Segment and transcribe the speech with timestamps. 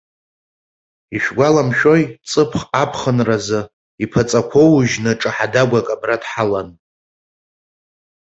[1.15, 3.61] Ишәгәаламшәои, ҵыԥх аԥхынразы,
[4.03, 6.69] иԥаҵақәа аужьны, ҿаҳа-дагәак абра дҳалан.